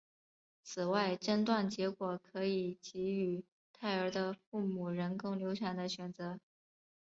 [0.63, 6.39] 此外诊断结果可以给予胎儿的父母人工流产的选择。